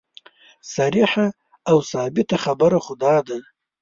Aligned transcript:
صریحه 0.75 1.27
او 1.69 1.77
ثابته 1.91 2.37
خبره 2.45 2.79
خو 2.85 2.93
دا 3.03 3.15
ده. 3.27 3.37